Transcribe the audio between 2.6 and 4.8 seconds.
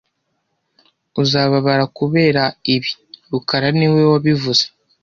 ibi rukara niwe wabivuze